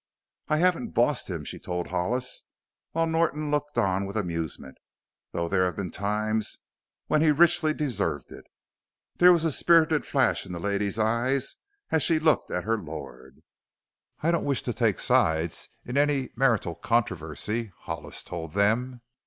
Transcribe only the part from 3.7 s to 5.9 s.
on with amusement, "though there have